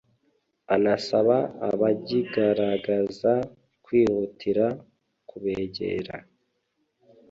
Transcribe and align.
anasaba 0.75 1.37
abagigaragaza 1.69 3.33
kwihutira 3.85 4.65
kubegera 5.29 6.15